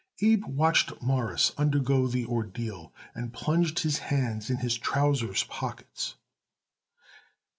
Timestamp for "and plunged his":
3.13-3.99